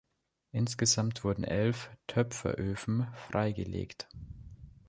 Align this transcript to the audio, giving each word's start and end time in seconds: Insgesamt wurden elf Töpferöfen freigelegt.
Insgesamt 0.51 1.23
wurden 1.23 1.43
elf 1.43 1.91
Töpferöfen 2.07 3.05
freigelegt. 3.13 4.09